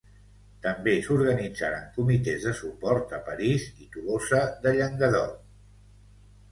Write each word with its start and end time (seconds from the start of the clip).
També 0.61 0.93
s'organitzaren 1.07 1.85
comitès 1.99 2.47
de 2.49 2.55
suport 2.63 3.15
a 3.19 3.21
París 3.29 3.69
i 3.85 3.89
Tolosa 3.97 4.43
de 4.67 4.77
Llenguadoc. 4.81 5.39